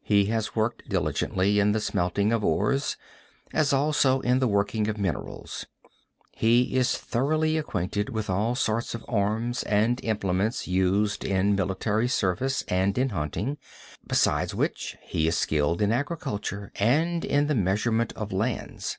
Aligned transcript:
"He 0.00 0.24
has 0.32 0.56
worked 0.56 0.88
diligently 0.88 1.60
in 1.60 1.72
the 1.72 1.80
smelting 1.80 2.32
of 2.32 2.42
ores 2.42 2.96
as 3.52 3.74
also 3.74 4.20
in 4.20 4.38
the 4.38 4.48
working 4.48 4.88
of 4.88 4.96
minerals; 4.96 5.66
he 6.32 6.74
is 6.76 6.96
thoroughly 6.96 7.58
acquainted 7.58 8.08
with 8.08 8.30
all 8.30 8.54
sorts 8.54 8.94
of 8.94 9.04
arms 9.06 9.64
and 9.64 10.02
implements 10.02 10.66
used 10.66 11.26
in 11.26 11.54
military 11.56 12.08
service 12.08 12.62
and 12.68 12.96
in 12.96 13.10
hunting, 13.10 13.58
besides 14.06 14.54
which 14.54 14.96
he 15.02 15.28
is 15.28 15.36
skilled 15.36 15.82
in 15.82 15.92
agriculture 15.92 16.72
and 16.76 17.22
in 17.22 17.46
the 17.46 17.54
measurement 17.54 18.14
of 18.14 18.32
lands. 18.32 18.96